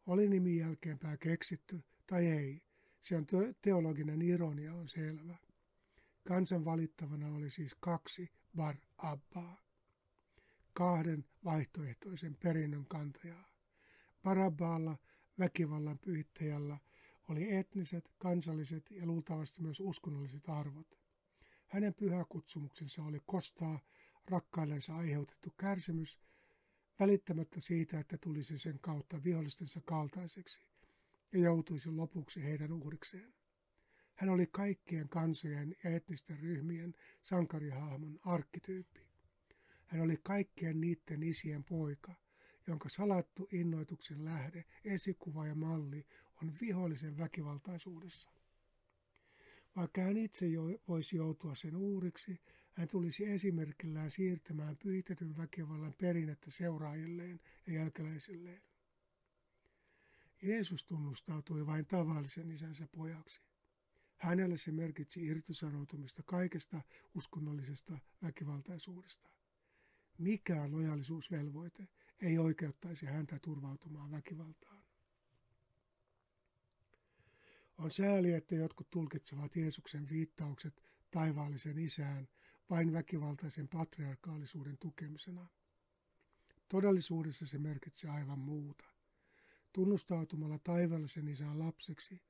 Oli 0.06 0.28
nimi 0.28 0.56
jälkeenpäin 0.56 1.18
keksitty 1.18 1.82
tai 2.06 2.26
ei, 2.26 2.62
se 3.00 3.16
on 3.16 3.26
teologinen 3.62 4.22
ironia 4.22 4.74
on 4.74 4.88
selvä. 4.88 5.36
Kansan 6.28 6.64
valittavana 6.64 7.34
oli 7.34 7.50
siis 7.50 7.76
kaksi 7.80 8.32
bar 8.56 8.76
abbaa, 8.98 9.62
kahden 10.72 11.24
vaihtoehtoisen 11.44 12.36
perinnön 12.42 12.86
kantajaa. 12.86 13.48
Barabbaalla, 14.22 14.98
väkivallan 15.38 15.98
pyhittäjällä, 15.98 16.78
oli 17.28 17.54
etniset, 17.54 18.10
kansalliset 18.18 18.90
ja 18.90 19.06
luultavasti 19.06 19.62
myös 19.62 19.80
uskonnolliset 19.80 20.48
arvot. 20.48 20.99
Hänen 21.70 21.94
pyhäkutsumuksensa 21.94 23.02
oli 23.02 23.18
kostaa 23.26 23.80
rakkaillensa 24.26 24.96
aiheutettu 24.96 25.50
kärsimys, 25.58 26.20
välittämättä 27.00 27.60
siitä, 27.60 28.00
että 28.00 28.18
tulisi 28.18 28.58
sen 28.58 28.78
kautta 28.80 29.24
vihollistensa 29.24 29.80
kaltaiseksi 29.84 30.60
ja 31.32 31.38
joutuisi 31.40 31.90
lopuksi 31.90 32.42
heidän 32.42 32.72
uhrikseen. 32.72 33.34
Hän 34.14 34.30
oli 34.30 34.46
kaikkien 34.46 35.08
kansojen 35.08 35.76
ja 35.84 35.90
etnisten 35.90 36.38
ryhmien 36.38 36.94
sankarihahmon 37.22 38.20
arkkityyppi. 38.24 39.00
Hän 39.86 40.00
oli 40.00 40.16
kaikkien 40.22 40.80
niiden 40.80 41.22
isien 41.22 41.64
poika, 41.64 42.14
jonka 42.66 42.88
salattu 42.88 43.48
innoituksen 43.52 44.24
lähde, 44.24 44.64
esikuva 44.84 45.46
ja 45.46 45.54
malli 45.54 46.06
on 46.42 46.52
vihollisen 46.60 47.18
väkivaltaisuudessa. 47.18 48.39
Vaikka 49.76 50.00
hän 50.00 50.16
itse 50.16 50.46
jo 50.46 50.62
voisi 50.88 51.16
joutua 51.16 51.54
sen 51.54 51.76
uuriksi, 51.76 52.40
hän 52.72 52.88
tulisi 52.88 53.26
esimerkillään 53.26 54.10
siirtämään 54.10 54.76
pyhitetyn 54.76 55.36
väkivallan 55.36 55.94
perinnettä 56.00 56.50
seuraajilleen 56.50 57.40
ja 57.66 57.72
jälkeläisilleen. 57.72 58.62
Jeesus 60.42 60.84
tunnustautui 60.84 61.66
vain 61.66 61.86
tavallisen 61.86 62.50
isänsä 62.50 62.88
pojaksi. 62.92 63.42
Hänelle 64.16 64.56
se 64.56 64.72
merkitsi 64.72 65.26
irtisanoutumista 65.26 66.22
kaikesta 66.22 66.82
uskonnollisesta 67.14 67.98
väkivaltaisuudesta. 68.22 69.30
Mikään 70.18 70.72
lojallisuusvelvoite 70.72 71.88
ei 72.20 72.38
oikeuttaisi 72.38 73.06
häntä 73.06 73.38
turvautumaan 73.42 74.10
väkivaltaan. 74.10 74.79
On 77.80 77.90
sääli, 77.90 78.32
että 78.32 78.54
jotkut 78.54 78.90
tulkitsevat 78.90 79.56
Jeesuksen 79.56 80.08
viittaukset 80.08 80.82
taivaallisen 81.10 81.78
isään 81.78 82.28
vain 82.70 82.92
väkivaltaisen 82.92 83.68
patriarkaalisuuden 83.68 84.78
tukemisena. 84.78 85.46
Todellisuudessa 86.68 87.46
se 87.46 87.58
merkitsee 87.58 88.10
aivan 88.10 88.38
muuta. 88.38 88.84
Tunnustautumalla 89.72 90.58
taivaallisen 90.58 91.28
isän 91.28 91.58
lapseksi, 91.58 92.22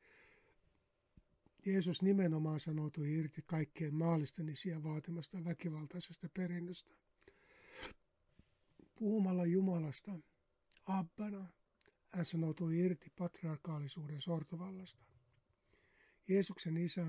Jeesus 1.67 2.03
nimenomaan 2.03 2.61
sanoutui 2.61 3.13
irti 3.15 3.43
kaikkien 3.47 3.95
maallisten 3.95 4.49
isiä 4.49 4.83
vaatimasta 4.83 5.45
väkivaltaisesta 5.45 6.29
perinnöstä. 6.35 6.95
Puhumalla 8.95 9.47
Jumalasta, 9.47 10.19
Abbana, 10.87 11.47
hän 12.09 12.25
sanoutui 12.25 12.79
irti 12.79 13.11
patriarkaalisuuden 13.19 14.21
sortovallasta. 14.21 15.11
Jeesuksen 16.31 16.77
isä 16.77 17.07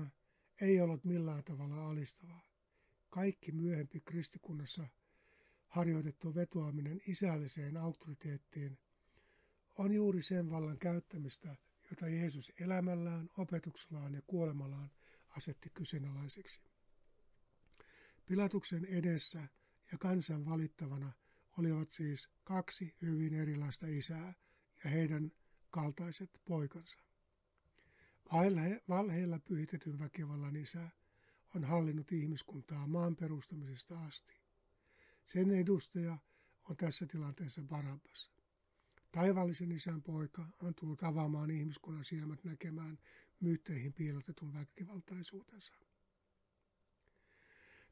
ei 0.60 0.80
ollut 0.80 1.04
millään 1.04 1.44
tavalla 1.44 1.88
alistavaa. 1.88 2.46
Kaikki 3.10 3.52
myöhempi 3.52 4.00
kristikunnassa 4.00 4.88
harjoitettu 5.68 6.34
vetoaminen 6.34 7.00
isälliseen 7.06 7.76
auktoriteettiin 7.76 8.78
on 9.78 9.92
juuri 9.92 10.22
sen 10.22 10.50
vallan 10.50 10.78
käyttämistä, 10.78 11.56
jota 11.90 12.08
Jeesus 12.08 12.52
elämällään, 12.60 13.30
opetuksellaan 13.38 14.14
ja 14.14 14.22
kuolemallaan 14.26 14.90
asetti 15.28 15.70
kyseenalaiseksi. 15.74 16.60
Pilatuksen 18.26 18.84
edessä 18.84 19.48
ja 19.92 19.98
kansan 19.98 20.44
valittavana 20.44 21.12
olivat 21.58 21.90
siis 21.90 22.28
kaksi 22.44 22.94
hyvin 23.02 23.34
erilaista 23.34 23.86
isää 23.86 24.34
ja 24.84 24.90
heidän 24.90 25.32
kaltaiset 25.70 26.30
poikansa. 26.44 27.11
Valheella 28.88 29.38
pyhitetyn 29.38 29.98
väkivallan 29.98 30.56
isä 30.56 30.88
on 31.54 31.64
hallinnut 31.64 32.12
ihmiskuntaa 32.12 32.86
maan 32.86 33.16
perustamisesta 33.16 34.04
asti. 34.04 34.32
Sen 35.24 35.50
edustaja 35.50 36.18
on 36.68 36.76
tässä 36.76 37.06
tilanteessa 37.06 37.62
Barabbas. 37.62 38.32
Taivallisen 39.12 39.72
isän 39.72 40.02
poika 40.02 40.46
on 40.62 40.74
tullut 40.74 41.02
avaamaan 41.02 41.50
ihmiskunnan 41.50 42.04
silmät 42.04 42.44
näkemään 42.44 42.98
myytteihin 43.40 43.92
piilotetun 43.92 44.54
väkivaltaisuutensa. 44.54 45.74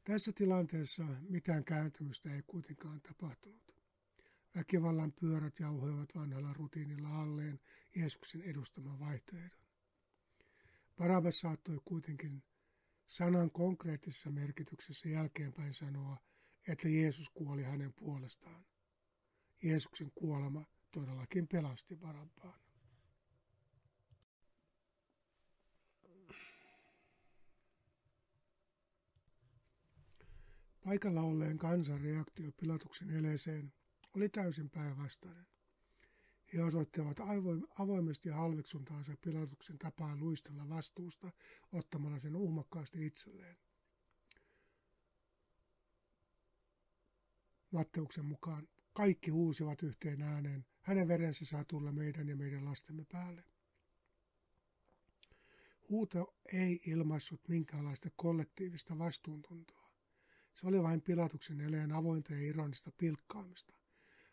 Tässä 0.03 0.31
tilanteessa 0.35 1.03
mitään 1.29 1.63
kääntymystä 1.63 2.33
ei 2.33 2.41
kuitenkaan 2.47 3.01
tapahtunut. 3.01 3.75
Väkivallan 4.55 5.11
pyörät 5.11 5.59
jauhoivat 5.59 6.15
vanhalla 6.15 6.53
rutiinilla 6.53 7.21
alleen 7.21 7.59
Jeesuksen 7.95 8.41
edustaman 8.41 8.99
vaihtoehdon. 8.99 9.70
Barabbas 10.97 11.39
saattoi 11.39 11.79
kuitenkin 11.85 12.43
sanan 13.05 13.51
konkreettisessa 13.51 14.29
merkityksessä 14.31 15.09
jälkeenpäin 15.09 15.73
sanoa, 15.73 16.17
että 16.67 16.89
Jeesus 16.89 17.29
kuoli 17.29 17.63
hänen 17.63 17.93
puolestaan. 17.93 18.65
Jeesuksen 19.63 20.11
kuolema 20.15 20.65
todellakin 20.91 21.47
pelasti 21.47 21.95
Barabbaan. 21.95 22.61
Paikalla 30.85 31.21
olleen 31.21 31.57
kansan 31.57 32.01
reaktio 32.01 32.51
Pilatuksen 32.51 33.09
eleeseen 33.09 33.73
oli 34.15 34.29
täysin 34.29 34.69
päinvastainen. 34.69 35.47
He 36.53 36.63
osoittivat 36.63 37.17
avoimesti 37.79 38.29
halveksuntaansa 38.29 39.17
Pilatuksen 39.21 39.77
tapaan 39.77 40.19
luistella 40.19 40.69
vastuusta 40.69 41.31
ottamalla 41.71 42.19
sen 42.19 42.35
uhmakkaasti 42.35 43.05
itselleen. 43.05 43.57
Matteuksen 47.71 48.25
mukaan 48.25 48.67
kaikki 48.93 49.31
huusivat 49.31 49.83
yhteen 49.83 50.21
ääneen, 50.21 50.65
hänen 50.81 51.07
verensä 51.07 51.45
saa 51.45 51.65
tulla 51.65 51.91
meidän 51.91 52.29
ja 52.29 52.35
meidän 52.35 52.65
lastemme 52.65 53.05
päälle. 53.11 53.43
Huuto 55.89 56.35
ei 56.53 56.81
ilmaissut 56.85 57.47
minkäänlaista 57.47 58.09
kollektiivista 58.15 58.97
vastuuntuntoa. 58.99 59.89
Se 60.53 60.67
oli 60.67 60.83
vain 60.83 61.01
Pilatuksen 61.01 61.61
eleen 61.61 61.91
avointa 61.91 62.33
ja 62.33 62.41
ironista 62.41 62.91
pilkkaamista. 62.97 63.80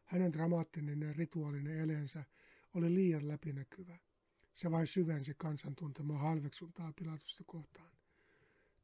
Hänen 0.09 0.33
dramaattinen 0.33 1.01
ja 1.01 1.13
rituaalinen 1.13 1.79
eleensä 1.79 2.25
oli 2.75 2.95
liian 2.95 3.29
läpinäkyvä. 3.29 3.99
Se 4.55 4.71
vain 4.71 4.87
syvensi 4.87 5.35
kansan 5.35 5.75
tuntemaa 5.75 6.19
halveksuntaa 6.19 6.93
Pilatusta 6.93 7.45
kohtaan. 7.47 7.91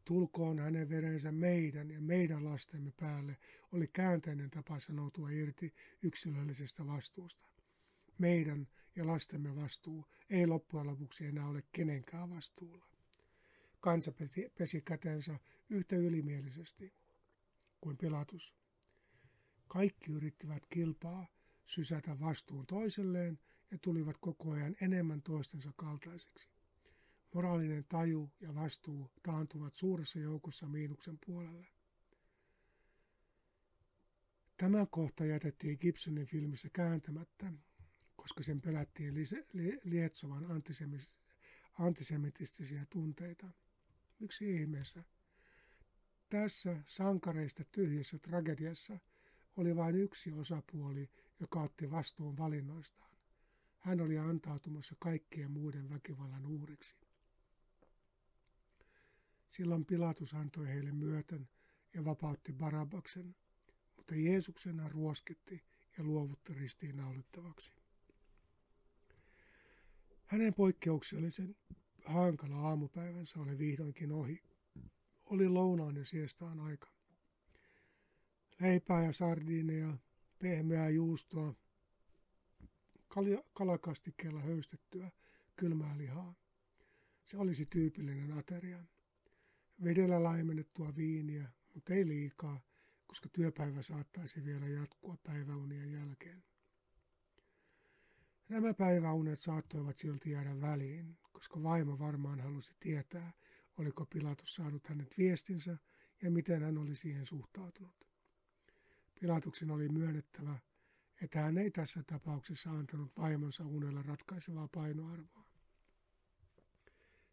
Tulkoon 0.04 0.58
hänen 0.58 0.88
verensä 0.88 1.32
meidän 1.32 1.90
ja 1.90 2.00
meidän 2.00 2.44
lastemme 2.44 2.92
päälle 3.00 3.36
oli 3.72 3.86
käänteinen 3.88 4.50
tapa 4.50 4.78
sanoutua 4.78 5.30
irti 5.30 5.74
yksilöllisestä 6.02 6.86
vastuusta. 6.86 7.48
Meidän 8.18 8.68
ja 8.96 9.06
lastemme 9.06 9.56
vastuu 9.56 10.06
ei 10.30 10.46
loppujen 10.46 10.86
lopuksi 10.86 11.26
enää 11.26 11.48
ole 11.48 11.62
kenenkään 11.72 12.30
vastuulla. 12.30 12.86
Kansa 13.80 14.12
pesi 14.58 14.82
kätensä 14.82 15.38
yhtä 15.70 15.96
ylimielisesti 15.96 16.92
kuin 17.80 17.96
Pilatus. 17.96 18.63
Kaikki 19.74 20.12
yrittivät 20.12 20.66
kilpaa 20.66 21.26
sysätä 21.64 22.20
vastuun 22.20 22.66
toiselleen 22.66 23.38
ja 23.70 23.78
tulivat 23.78 24.18
koko 24.18 24.50
ajan 24.50 24.76
enemmän 24.80 25.22
toistensa 25.22 25.72
kaltaisiksi. 25.76 26.48
Moraalinen 27.34 27.84
taju 27.88 28.30
ja 28.40 28.54
vastuu 28.54 29.10
taantuvat 29.22 29.74
suuressa 29.74 30.18
joukossa 30.18 30.68
miinuksen 30.68 31.18
puolelle. 31.26 31.66
Tämä 34.56 34.86
kohta 34.90 35.24
jätettiin 35.24 35.78
Gibsonin 35.80 36.26
filmissä 36.26 36.68
kääntämättä, 36.72 37.52
koska 38.16 38.42
sen 38.42 38.60
pelättiin 38.60 39.14
lietsovan 39.84 40.46
antisemitistisiä 41.78 42.86
tunteita. 42.90 43.46
Miksi 44.18 44.56
ihmeessä? 44.56 45.04
Tässä 46.30 46.76
sankareista 46.86 47.64
tyhjässä 47.72 48.18
tragediassa 48.18 48.98
oli 49.56 49.76
vain 49.76 49.94
yksi 49.94 50.32
osapuoli, 50.32 51.10
joka 51.40 51.62
otti 51.62 51.90
vastuun 51.90 52.36
valinnoistaan. 52.38 53.10
Hän 53.78 54.00
oli 54.00 54.18
antautumassa 54.18 54.94
kaikkien 54.98 55.50
muiden 55.50 55.90
väkivallan 55.90 56.46
uhriksi. 56.46 56.94
Silloin 59.48 59.84
Pilatus 59.84 60.34
antoi 60.34 60.68
heille 60.68 60.92
myöten 60.92 61.48
ja 61.94 62.04
vapautti 62.04 62.52
Barabaksen, 62.52 63.36
mutta 63.96 64.14
Jeesuksena 64.14 64.88
ruoskitti 64.88 65.62
ja 65.98 66.04
luovutti 66.04 66.54
ristiinnaulittavaksi. 66.54 67.72
Hänen 70.26 70.54
poikkeuksellisen 70.54 71.56
hankala 72.04 72.56
aamupäivänsä 72.56 73.40
oli 73.40 73.58
vihdoinkin 73.58 74.12
ohi. 74.12 74.42
Oli 75.24 75.48
lounaan 75.48 75.96
ja 75.96 76.04
siestaan 76.04 76.60
aika. 76.60 76.93
Leipää 78.60 79.04
ja 79.04 79.12
sardiineja, 79.12 79.96
pehmeää 80.38 80.88
juustoa, 80.88 81.54
kalakastikkeella 83.52 84.40
höystettyä 84.40 85.10
kylmää 85.56 85.98
lihaa. 85.98 86.34
Se 87.24 87.36
olisi 87.36 87.66
tyypillinen 87.66 88.32
ateria. 88.32 88.84
Vedellä 89.84 90.22
laimennettua 90.22 90.96
viiniä, 90.96 91.48
mutta 91.74 91.94
ei 91.94 92.08
liikaa, 92.08 92.60
koska 93.06 93.28
työpäivä 93.28 93.82
saattaisi 93.82 94.44
vielä 94.44 94.68
jatkua 94.68 95.16
päiväunien 95.22 95.92
jälkeen. 95.92 96.44
Nämä 98.48 98.74
päiväunet 98.74 99.40
saattoivat 99.40 99.98
silti 99.98 100.30
jäädä 100.30 100.60
väliin, 100.60 101.16
koska 101.32 101.62
vaimo 101.62 101.98
varmaan 101.98 102.40
halusi 102.40 102.74
tietää, 102.80 103.32
oliko 103.76 104.06
Pilatus 104.06 104.54
saanut 104.54 104.88
hänet 104.88 105.18
viestinsä 105.18 105.78
ja 106.22 106.30
miten 106.30 106.62
hän 106.62 106.78
oli 106.78 106.94
siihen 106.94 107.26
suhtautunut. 107.26 108.13
Pilatuksen 109.24 109.70
oli 109.70 109.88
myönnettävä, 109.88 110.58
että 111.22 111.40
hän 111.40 111.58
ei 111.58 111.70
tässä 111.70 112.02
tapauksessa 112.02 112.70
antanut 112.70 113.16
vaimonsa 113.16 113.64
unella 113.64 114.02
ratkaisevaa 114.02 114.68
painoarvoa. 114.74 115.44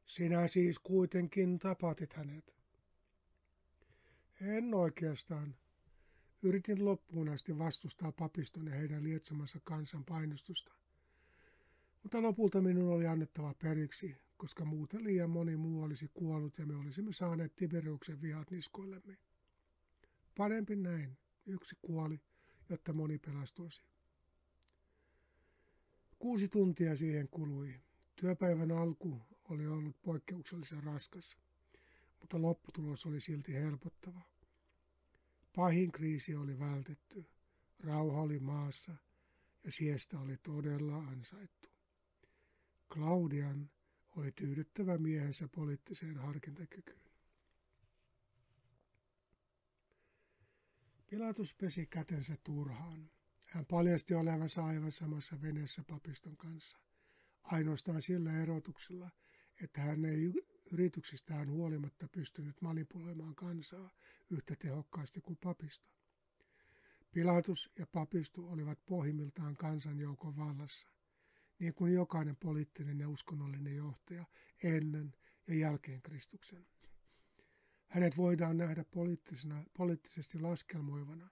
Sinä 0.06 0.47
siis 0.47 0.80
kuitenkin 0.80 1.60
tapatit 1.60 2.13
hänet. 2.13 2.56
En 4.41 4.73
oikeastaan. 4.73 5.56
Yritin 6.41 6.86
loppuun 6.86 7.30
asti 7.30 7.58
vastustaa 7.58 8.12
papiston 8.12 8.67
ja 8.67 8.75
heidän 8.75 9.04
lietsomansa 9.04 9.60
kansan 9.63 10.06
painostusta. 10.06 10.73
Mutta 12.04 12.21
lopulta 12.21 12.62
minun 12.62 12.93
oli 12.93 13.08
annettava 13.08 13.54
periksi, 13.54 14.15
koska 14.38 14.65
muuten 14.65 15.04
liian 15.04 15.30
moni 15.30 15.56
muu 15.56 15.84
olisi 15.84 16.12
kuollut 16.13 16.58
ja 16.58 16.65
me 16.65 16.75
olisimme 16.75 17.13
saaneet 17.13 17.56
Tiberiuksen 17.56 18.21
vihat 18.21 18.51
niskoillemme. 18.51 19.17
Parempi 20.38 20.75
näin. 20.75 21.20
Yksi 21.45 21.75
kuoli, 21.82 22.21
jotta 22.69 22.93
moni 22.93 23.17
pelastuisi. 23.17 23.84
Kuusi 26.19 26.47
tuntia 26.47 26.95
siihen 26.95 27.30
kului. 27.30 27.82
Työpäivän 28.15 28.71
alku 28.71 29.21
oli 29.43 29.67
ollut 29.67 30.01
poikkeuksellisen 30.01 30.84
raskas, 30.84 31.38
mutta 32.19 32.41
lopputulos 32.41 33.06
oli 33.06 33.21
silti 33.21 33.54
helpottava. 33.54 34.21
Pahin 35.56 35.91
kriisi 35.91 36.36
oli 36.36 36.60
vältetty, 36.60 37.25
rauha 37.80 38.21
oli 38.21 38.39
maassa 38.39 38.95
ja 39.63 39.71
siestä 39.71 40.19
oli 40.19 40.38
todella 40.38 40.97
ansaittu. 40.97 41.69
Claudian 42.93 43.69
oli 44.15 44.32
tyydyttävä 44.32 44.97
miehensä 44.97 45.47
poliittiseen 45.47 46.17
harkintakykyyn. 46.17 47.11
Pilatus 51.12 51.56
pesi 51.56 51.86
kätensä 51.86 52.38
turhaan. 52.43 53.10
Hän 53.47 53.65
paljasti 53.65 54.13
olevansa 54.13 54.65
aivan 54.65 54.91
samassa 54.91 55.41
veneessä 55.41 55.84
papiston 55.88 56.38
kanssa, 56.38 56.78
ainoastaan 57.43 58.02
sillä 58.02 58.41
erotuksella, 58.41 59.10
että 59.63 59.82
hän 59.82 60.06
ei 60.06 60.34
yrityksistään 60.71 61.50
huolimatta 61.50 62.08
pystynyt 62.08 62.62
manipuloimaan 62.62 63.36
kansaa 63.36 63.91
yhtä 64.30 64.56
tehokkaasti 64.56 65.21
kuin 65.21 65.38
papisto. 65.43 65.89
Pilatus 67.12 67.71
ja 67.80 67.88
papistu 67.88 68.50
olivat 68.50 68.86
pohjimmiltaan 68.86 69.58
kansanjoukon 69.58 70.38
vallassa, 70.38 70.89
niin 71.60 71.74
kuin 71.74 71.93
jokainen 71.93 72.36
poliittinen 72.36 73.00
ja 73.00 73.10
uskonnollinen 73.10 73.76
johtaja 73.76 74.26
ennen 74.63 75.13
ja 75.47 75.56
jälkeen 75.56 76.02
Kristuksen. 76.02 76.67
Hänet 77.91 78.17
voidaan 78.17 78.58
nähdä 78.58 78.84
poliittisena, 78.91 79.63
poliittisesti 79.77 80.39
laskelmoivana, 80.39 81.30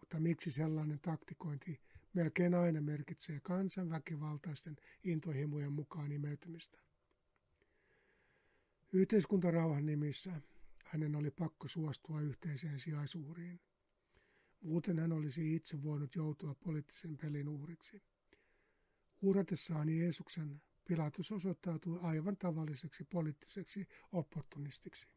mutta 0.00 0.20
miksi 0.20 0.50
sellainen 0.50 1.00
taktikointi 1.00 1.80
melkein 2.12 2.54
aina 2.54 2.80
merkitsee 2.80 3.40
kansan 3.40 3.90
väkivaltaisten 3.90 4.76
intohimojen 5.04 5.72
mukaan 5.72 6.12
imeytymistä? 6.12 6.78
Yhteiskuntarauhan 8.92 9.86
nimissä 9.86 10.40
hänen 10.84 11.16
oli 11.16 11.30
pakko 11.30 11.68
suostua 11.68 12.20
yhteiseen 12.20 12.80
sijaisuuriin. 12.80 13.60
Muuten 14.60 14.98
hän 14.98 15.12
olisi 15.12 15.54
itse 15.54 15.82
voinut 15.82 16.14
joutua 16.14 16.54
poliittisen 16.54 17.16
pelin 17.16 17.48
uhriksi. 17.48 18.02
Uhratessaan 19.22 19.88
Jeesuksen 19.88 20.62
Pilatus 20.84 21.32
osoittautui 21.32 21.98
aivan 22.02 22.36
tavalliseksi 22.36 23.04
poliittiseksi 23.04 23.86
opportunistiksi. 24.12 25.08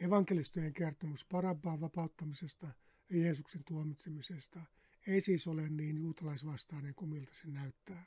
Evankelistojen 0.00 0.72
kertomus 0.72 1.24
Parabbaan 1.24 1.80
vapauttamisesta 1.80 2.66
ja 3.10 3.16
Jeesuksen 3.18 3.64
tuomitsemisesta 3.64 4.60
ei 5.06 5.20
siis 5.20 5.46
ole 5.48 5.68
niin 5.68 5.98
juutalaisvastainen 5.98 6.94
kuin 6.94 7.08
miltä 7.08 7.34
se 7.34 7.48
näyttää. 7.48 8.04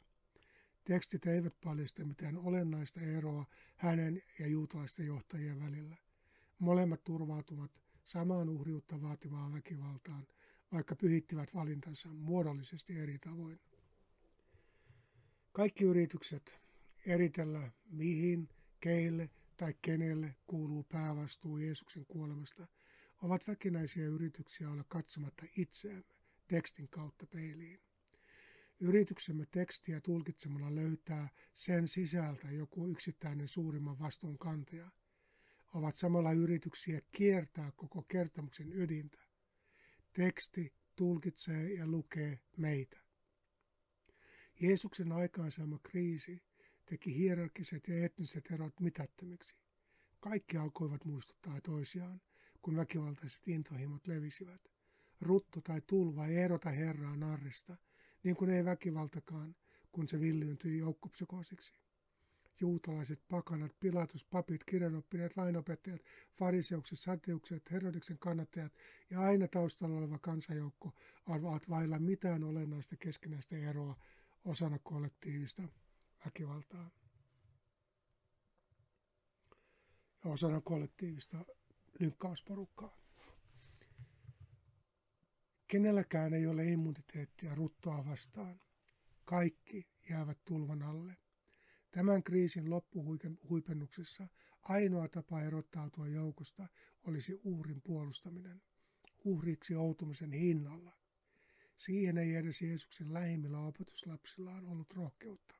Tekstit 0.83 1.25
eivät 1.25 1.53
paljasta 1.63 2.05
mitään 2.05 2.37
olennaista 2.37 3.01
eroa 3.01 3.45
hänen 3.75 4.21
ja 4.39 4.47
juutalaisten 4.47 5.05
johtajien 5.05 5.59
välillä. 5.59 5.95
Molemmat 6.59 7.03
turvautuvat 7.03 7.71
samaan 8.03 8.49
uhriutta 8.49 9.01
vaativaan 9.01 9.53
väkivaltaan, 9.53 10.27
vaikka 10.71 10.95
pyhittivät 10.95 11.55
valintansa 11.55 12.09
muodollisesti 12.09 12.99
eri 12.99 13.19
tavoin. 13.19 13.59
Kaikki 15.51 15.83
yritykset 15.83 16.59
eritellä, 17.05 17.71
mihin, 17.89 18.49
keille 18.79 19.29
tai 19.59 19.75
kenelle 19.81 20.35
kuuluu 20.47 20.83
päävastuu 20.83 21.57
Jeesuksen 21.57 22.05
kuolemasta, 22.05 22.67
ovat 23.21 23.47
väkinäisiä 23.47 24.05
yrityksiä 24.05 24.69
olla 24.71 24.83
katsomatta 24.87 25.45
itseämme 25.57 26.03
tekstin 26.47 26.89
kautta 26.89 27.27
peiliin. 27.27 27.79
Yrityksemme 28.79 29.45
tekstiä 29.45 30.01
tulkitsemalla 30.01 30.75
löytää 30.75 31.29
sen 31.53 31.87
sisältä 31.87 32.51
joku 32.51 32.87
yksittäinen 32.87 33.47
suurimman 33.47 33.99
vastuun 33.99 34.37
kantaja, 34.37 34.91
ovat 35.73 35.95
samalla 35.95 36.31
yrityksiä 36.31 37.01
kiertää 37.11 37.71
koko 37.75 38.01
kertomuksen 38.01 38.73
ydintä. 38.73 39.19
Teksti 40.13 40.73
tulkitsee 40.95 41.73
ja 41.73 41.87
lukee 41.87 42.39
meitä. 42.57 42.99
Jeesuksen 44.59 45.11
aikaansaama 45.11 45.79
kriisi 45.83 46.48
teki 46.89 47.17
hierarkiset 47.17 47.87
ja 47.87 48.05
etniset 48.05 48.51
erot 48.51 48.79
mitättömiksi. 48.79 49.55
Kaikki 50.19 50.57
alkoivat 50.57 51.05
muistuttaa 51.05 51.61
toisiaan, 51.61 52.21
kun 52.61 52.75
väkivaltaiset 52.75 53.47
intohimot 53.47 54.07
levisivät. 54.07 54.61
Rutto 55.21 55.61
tai 55.61 55.81
tulva 55.87 56.27
ei 56.27 56.37
erota 56.37 56.69
Herraa 56.69 57.15
narrista, 57.15 57.77
niin 58.23 58.35
kuin 58.35 58.49
ei 58.49 58.65
väkivaltakaan, 58.65 59.55
kun 59.91 60.07
se 60.07 60.19
villyyntyi 60.19 60.77
joukkopsykoosiksi. 60.77 61.73
Juutalaiset, 62.61 63.19
pakanat, 63.27 63.79
pilatus, 63.79 64.25
papit, 64.25 64.63
kirjanoppineet, 64.63 65.37
lainopettajat, 65.37 66.01
fariseukset, 66.37 66.99
sateukset, 66.99 67.71
Herodiksen 67.71 68.17
kannattajat 68.19 68.73
ja 69.09 69.19
aina 69.19 69.47
taustalla 69.47 69.97
oleva 69.97 70.19
kansajoukko 70.19 70.91
ovat 71.25 71.69
vailla 71.69 71.99
mitään 71.99 72.43
olennaista 72.43 72.95
keskinäistä 72.97 73.57
eroa 73.57 73.95
osana 74.45 74.79
kollektiivista 74.79 75.63
väkivaltaa 76.25 76.91
ja 80.23 80.31
osana 80.31 80.61
kollektiivista 80.61 81.45
lynkkausporukkaa. 81.99 82.97
Kenelläkään 85.67 86.33
ei 86.33 86.47
ole 86.47 86.65
immuniteettia 86.65 87.55
ruttoa 87.55 88.05
vastaan. 88.05 88.61
Kaikki 89.25 89.87
jäävät 90.09 90.37
tulvan 90.45 90.83
alle. 90.83 91.17
Tämän 91.91 92.23
kriisin 92.23 92.69
loppuhuipennuksessa 92.69 94.27
ainoa 94.61 95.07
tapa 95.07 95.41
erottautua 95.41 96.07
joukosta 96.07 96.67
olisi 97.03 97.39
uhrin 97.43 97.81
puolustaminen, 97.81 98.61
uhriksi 99.23 99.75
outumisen 99.75 100.31
hinnalla. 100.31 100.97
Siihen 101.77 102.17
ei 102.17 102.35
edes 102.35 102.61
Jeesuksen 102.61 103.13
lähimmillä 103.13 103.59
opetuslapsillaan 103.59 104.65
ollut 104.65 104.93
rohkeutta. 104.93 105.58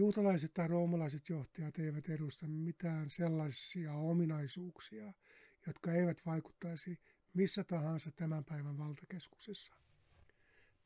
Juutalaiset 0.00 0.54
tai 0.54 0.68
roomalaiset 0.68 1.28
johtajat 1.28 1.78
eivät 1.78 2.08
edusta 2.08 2.46
mitään 2.46 3.10
sellaisia 3.10 3.92
ominaisuuksia, 3.92 5.12
jotka 5.66 5.92
eivät 5.92 6.26
vaikuttaisi 6.26 6.98
missä 7.34 7.64
tahansa 7.64 8.10
tämän 8.10 8.44
päivän 8.44 8.78
valtakeskuksessa. 8.78 9.74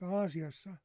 Pääasiassa 0.01 0.77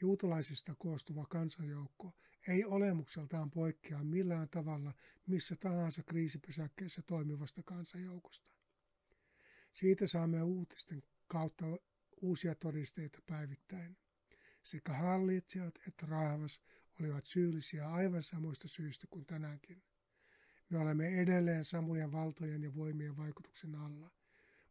juutalaisista 0.00 0.74
koostuva 0.78 1.26
kansanjoukko 1.26 2.14
ei 2.48 2.64
olemukseltaan 2.64 3.50
poikkea 3.50 4.04
millään 4.04 4.48
tavalla 4.48 4.94
missä 5.26 5.56
tahansa 5.56 6.02
kriisipesäkkeessä 6.02 7.02
toimivasta 7.02 7.62
kansanjoukosta. 7.62 8.50
Siitä 9.72 10.06
saamme 10.06 10.42
uutisten 10.42 11.02
kautta 11.26 11.64
uusia 12.20 12.54
todisteita 12.54 13.18
päivittäin. 13.26 13.96
Sekä 14.62 14.92
hallitsijat 14.92 15.74
että 15.88 16.06
raavas 16.06 16.62
olivat 17.00 17.24
syyllisiä 17.24 17.88
aivan 17.88 18.22
samoista 18.22 18.68
syistä 18.68 19.06
kuin 19.10 19.26
tänäänkin. 19.26 19.82
Me 20.70 20.78
olemme 20.78 21.22
edelleen 21.22 21.64
samojen 21.64 22.12
valtojen 22.12 22.62
ja 22.62 22.74
voimien 22.74 23.16
vaikutuksen 23.16 23.74
alla. 23.74 24.10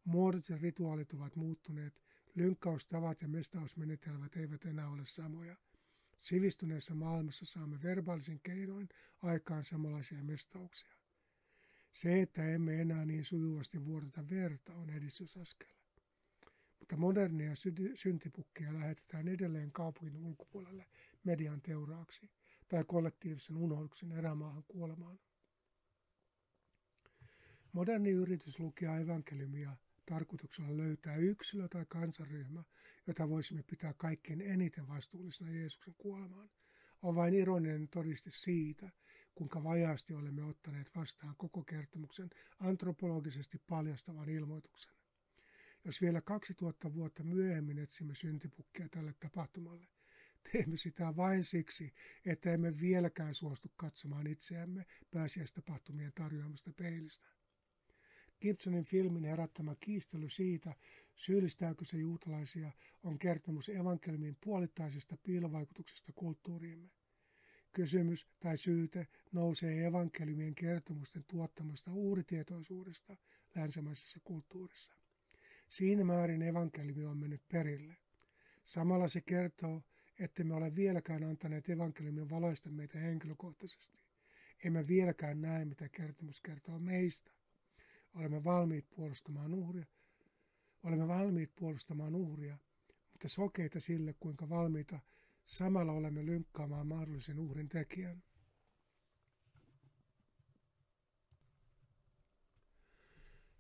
Muodot 0.05 0.49
ja 0.49 0.57
rituaalit 0.57 1.13
ovat 1.13 1.35
muuttuneet, 1.35 2.01
lynkkaustavat 2.35 3.21
ja 3.21 3.27
mestausmenetelmät 3.27 4.35
eivät 4.35 4.65
enää 4.65 4.89
ole 4.89 5.05
samoja. 5.05 5.55
Sivistyneessä 6.21 6.93
maailmassa 6.93 7.45
saamme 7.45 7.81
verbaalisin 7.83 8.39
keinoin 8.43 8.89
aikaan 9.21 9.63
samanlaisia 9.63 10.23
mestauksia. 10.23 10.95
Se, 11.93 12.21
että 12.21 12.49
emme 12.49 12.81
enää 12.81 13.05
niin 13.05 13.25
sujuvasti 13.25 13.85
vuodata 13.85 14.29
verta, 14.29 14.73
on 14.73 14.89
edistysaskel. 14.89 15.74
Mutta 16.85 16.97
modernia 16.97 17.51
syntipukkia 17.95 18.73
lähetetään 18.73 19.27
edelleen 19.27 19.71
kaupungin 19.71 20.17
ulkopuolelle 20.17 20.85
median 21.23 21.61
teuraaksi 21.61 22.29
tai 22.67 22.83
kollektiivisen 22.83 23.57
unohduksen 23.57 24.11
erämaahan 24.11 24.63
kuolemaan. 24.67 25.19
Moderni 27.71 28.09
yritys 28.09 28.59
lukea 28.59 28.97
evankeliumia 28.97 29.75
tarkoituksella 30.05 30.77
löytää 30.77 31.15
yksilö 31.15 31.67
tai 31.67 31.85
kansaryhmä, 31.89 32.63
jota 33.07 33.29
voisimme 33.29 33.63
pitää 33.63 33.93
kaikkein 33.97 34.41
eniten 34.41 34.87
vastuullisena 34.87 35.51
Jeesuksen 35.51 35.95
kuolemaan, 35.97 36.49
on 37.01 37.15
vain 37.15 37.33
ironinen 37.33 37.87
todiste 37.87 38.29
siitä, 38.31 38.89
kuinka 39.35 39.63
vajaasti 39.63 40.13
olemme 40.13 40.43
ottaneet 40.43 40.91
vastaan 40.95 41.35
koko 41.37 41.63
kertomuksen 41.63 42.29
antropologisesti 42.59 43.57
paljastavan 43.67 44.29
ilmoituksen. 44.29 44.94
Jos 45.85 46.01
vielä 46.01 46.21
2000 46.21 46.93
vuotta 46.93 47.23
myöhemmin 47.23 47.79
etsimme 47.79 48.15
syntipukkia 48.15 48.89
tälle 48.89 49.13
tapahtumalle, 49.19 49.87
teemme 50.51 50.77
sitä 50.77 51.15
vain 51.15 51.43
siksi, 51.43 51.93
että 52.25 52.53
emme 52.53 52.79
vieläkään 52.81 53.33
suostu 53.33 53.71
katsomaan 53.75 54.27
itseämme 54.27 54.85
pääsiäistapahtumien 55.11 56.11
tarjoamasta 56.15 56.73
peilistä. 56.73 57.27
Gibsonin 58.41 58.83
filmin 58.83 59.23
herättämä 59.23 59.75
kiistely 59.79 60.29
siitä, 60.29 60.75
syyllistääkö 61.15 61.85
se 61.85 61.97
juutalaisia, 61.97 62.71
on 63.03 63.19
kertomus 63.19 63.69
evankelmin 63.69 64.37
puolittaisesta 64.43 65.17
piilovaikutuksesta 65.23 66.11
kulttuuriimme. 66.15 66.89
Kysymys 67.71 68.27
tai 68.39 68.57
syyte 68.57 69.07
nousee 69.31 69.85
evankeliumien 69.85 70.55
kertomusten 70.55 71.23
tuottamasta 71.23 71.91
uuritietoisuudesta 71.93 73.17
länsimaisessa 73.55 74.19
kulttuurissa. 74.23 75.04
Siinä 75.67 76.03
määrin 76.03 76.41
evankeliumi 76.41 77.05
on 77.05 77.17
mennyt 77.17 77.47
perille. 77.47 77.97
Samalla 78.63 79.07
se 79.07 79.21
kertoo, 79.21 79.81
että 80.19 80.43
me 80.43 80.53
ole 80.53 80.75
vieläkään 80.75 81.23
antaneet 81.23 81.69
evankeliumin 81.69 82.29
valaista 82.29 82.69
meitä 82.69 82.99
henkilökohtaisesti. 82.99 83.99
Emme 84.63 84.87
vieläkään 84.87 85.41
näe, 85.41 85.65
mitä 85.65 85.89
kertomus 85.89 86.41
kertoo 86.41 86.79
meistä. 86.79 87.31
Olemme 88.13 88.43
valmiit 88.43 88.85
puolustamaan 88.95 89.53
uhria. 89.53 89.85
Olemme 90.83 91.07
valmiit 91.07 91.51
puolustamaan 91.55 92.15
uhria, 92.15 92.57
mutta 93.11 93.27
sokeita 93.27 93.79
sille, 93.79 94.15
kuinka 94.19 94.49
valmiita 94.49 94.99
samalla 95.45 95.91
olemme 95.91 96.25
lynkkaamaan 96.25 96.87
mahdollisen 96.87 97.39
uhrin 97.39 97.69
tekijän. 97.69 98.23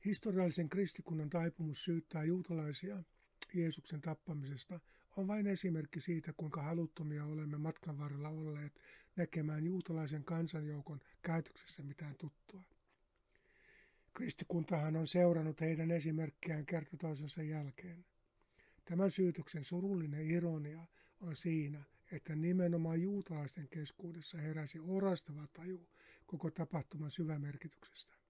Historiallisen 0.05 0.69
kristikunnan 0.69 1.29
taipumus 1.29 1.83
syyttää 1.83 2.23
juutalaisia 2.23 3.03
Jeesuksen 3.53 4.01
tappamisesta 4.01 4.79
on 5.17 5.27
vain 5.27 5.47
esimerkki 5.47 6.01
siitä, 6.01 6.33
kuinka 6.33 6.61
haluttomia 6.61 7.25
olemme 7.25 7.57
matkan 7.57 7.97
varrella 7.97 8.29
olleet 8.29 8.79
näkemään 9.15 9.65
juutalaisen 9.65 10.23
kansanjoukon 10.23 10.99
käytöksessä 11.21 11.83
mitään 11.83 12.15
tuttua. 12.15 12.63
Kristikuntahan 14.13 14.95
on 14.95 15.07
seurannut 15.07 15.61
heidän 15.61 15.91
esimerkkiään 15.91 16.65
kerta 16.65 16.97
toisensa 16.97 17.43
jälkeen. 17.43 18.05
Tämän 18.85 19.11
syytöksen 19.11 19.63
surullinen 19.63 20.31
ironia 20.31 20.87
on 21.21 21.35
siinä, 21.35 21.83
että 22.11 22.35
nimenomaan 22.35 23.01
juutalaisten 23.01 23.67
keskuudessa 23.67 24.37
heräsi 24.37 24.79
orastava 24.79 25.47
taju 25.53 25.89
koko 26.25 26.51
tapahtuman 26.51 27.11
syvämerkityksestä. 27.11 28.24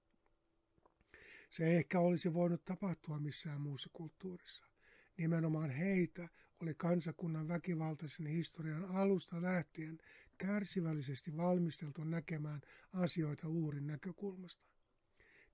Se 1.56 1.68
ei 1.68 1.76
ehkä 1.76 2.00
olisi 2.00 2.34
voinut 2.34 2.66
tapahtua 2.66 3.20
missään 3.20 3.62
muussa 3.62 3.90
kulttuurissa. 3.94 4.66
Nimenomaan 5.18 5.70
heitä 5.70 6.30
oli 6.62 6.74
kansakunnan 6.76 7.48
väkivaltaisen 7.48 8.26
historian 8.28 8.86
alusta 8.86 9.42
lähtien 9.42 9.98
kärsivällisesti 10.38 11.38
valmisteltu 11.38 12.04
näkemään 12.04 12.62
asioita 12.94 13.48
uurin 13.48 13.88
näkökulmasta. 13.88 14.66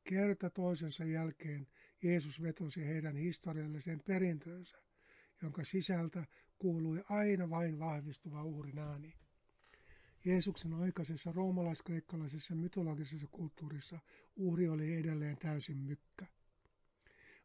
Kerta 0.03 0.49
toisensa 0.49 1.05
jälkeen 1.05 1.67
Jeesus 2.03 2.41
vetosi 2.41 2.85
heidän 2.85 3.15
historialliseen 3.15 4.01
perintöönsä, 4.05 4.77
jonka 5.41 5.63
sisältä 5.63 6.25
kuului 6.57 7.03
aina 7.09 7.49
vain 7.49 7.79
vahvistuva 7.79 8.43
uhrin 8.43 8.79
ääni. 8.79 9.20
Jeesuksen 10.25 10.73
aikaisessa 10.73 11.31
roomalaiskreikkalaisessa 11.31 12.55
mytologisessa 12.55 13.27
kulttuurissa 13.31 13.99
uhri 14.35 14.69
oli 14.69 14.93
edelleen 14.95 15.37
täysin 15.37 15.77
mykkä. 15.77 16.25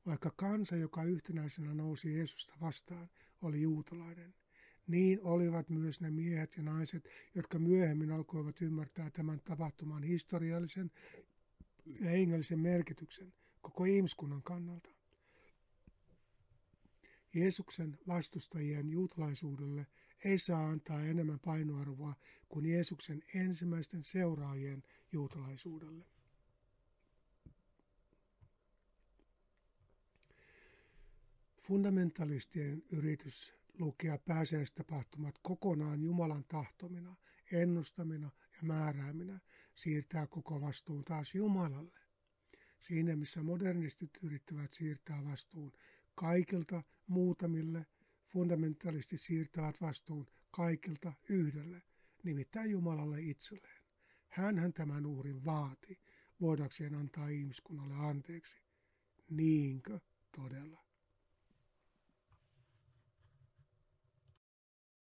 Vaikka 0.07 0.31
kansa, 0.37 0.77
joka 0.77 1.05
yhtenäisenä 1.05 1.75
nousi 1.75 2.15
Jeesusta 2.15 2.55
vastaan, 2.61 3.09
oli 3.43 3.63
juutalainen, 3.63 4.35
niin 4.87 5.21
olivat 5.23 5.69
myös 5.71 6.01
ne 6.01 6.11
miehet 6.11 6.57
ja 6.57 6.63
naiset, 6.63 7.09
jotka 7.35 7.59
myöhemmin 7.59 8.13
alkoivat 8.13 8.63
ymmärtää 8.63 9.11
tämän 9.11 9.41
tapahtuman 9.41 10.03
historiallisen 10.03 10.91
ja 12.01 12.11
hengellisen 12.11 12.59
merkityksen 12.59 13.33
koko 13.61 13.85
ihmiskunnan 13.85 14.43
kannalta. 14.43 14.91
Jeesuksen 17.35 17.99
vastustajien 18.09 18.91
juutalaisuudelle 18.91 19.87
ei 20.25 20.39
saa 20.39 20.69
antaa 20.69 21.03
enemmän 21.03 21.41
painoarvoa 21.41 22.15
kuin 22.49 22.67
Jeesuksen 22.67 23.23
ensimmäisten 23.35 24.05
seuraajien 24.05 24.83
juutalaisuudelle. 25.13 26.05
Fundamentalistien 31.63 32.83
yritys 32.93 33.55
lukea 33.79 34.19
pääsiäistapahtumat 34.19 35.39
kokonaan 35.43 36.03
Jumalan 36.03 36.45
tahtomina, 36.45 37.17
ennustamina 37.53 38.31
ja 38.53 38.63
määrääminä 38.63 39.41
siirtää 39.77 40.27
koko 40.27 40.61
vastuun 40.61 41.05
taas 41.05 41.35
Jumalalle. 41.35 41.99
Siinä 42.81 43.17
missä 43.17 43.43
modernistit 43.43 44.11
yrittävät 44.23 44.73
siirtää 44.73 45.25
vastuun 45.25 45.73
kaikilta 46.15 46.83
muutamille, 47.07 47.87
fundamentalistit 48.29 49.21
siirtävät 49.21 49.81
vastuun 49.81 50.27
kaikilta 50.51 51.13
yhdelle, 51.29 51.83
nimittäin 52.23 52.71
Jumalalle 52.71 53.21
itselleen. 53.21 53.83
Hänhän 54.29 54.73
tämän 54.73 55.07
uhrin 55.07 55.45
vaati, 55.45 56.01
voidakseen 56.41 56.95
antaa 56.95 57.29
ihmiskunnalle 57.29 57.95
anteeksi. 57.95 58.57
Niinkö 59.31 60.01
todella? 60.37 60.86